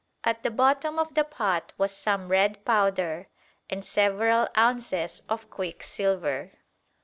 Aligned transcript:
At 0.23 0.41
the 0.41 0.49
bottom 0.49 0.97
of 0.97 1.13
the 1.13 1.23
pot 1.23 1.73
was 1.77 1.95
some 1.95 2.29
red 2.29 2.65
powder 2.65 3.27
and 3.69 3.85
several 3.85 4.47
ounces 4.57 5.21
of 5.29 5.51
quicksilver." 5.51 6.53